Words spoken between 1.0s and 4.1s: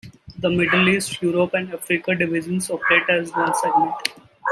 Europe, and Africa divisions operate as one segment.